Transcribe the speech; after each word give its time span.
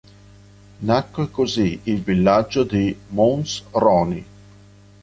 Nacque 0.79 1.29
così 1.29 1.79
il 1.83 2.01
villaggio 2.01 2.63
di 2.63 2.97
"Mons 3.09 3.63
Roni". 3.69 4.25